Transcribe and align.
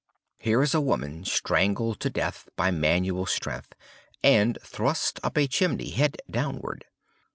Here 0.39 0.63
is 0.63 0.73
a 0.73 0.81
woman 0.81 1.25
strangled 1.25 1.99
to 1.99 2.09
death 2.09 2.49
by 2.55 2.71
manual 2.71 3.27
strength, 3.27 3.75
and 4.23 4.57
thrust 4.63 5.19
up 5.21 5.37
a 5.37 5.45
chimney, 5.45 5.91
head 5.91 6.17
downward. 6.27 6.85